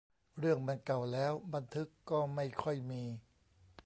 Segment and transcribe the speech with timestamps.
[0.39, 3.03] เรื่องมันเก่าแล้ว บันทึกก็ไม่ค่อยมี